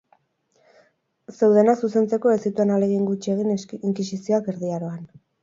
Zeudenak 1.33 1.83
zuzentzeko 1.87 2.33
ez 2.37 2.39
zituen 2.51 2.73
ahalegin 2.77 3.05
gutxi 3.11 3.35
egin 3.35 3.53
inkisizioak 3.93 4.53
Erdi 4.57 4.75
Aroan. 4.81 5.07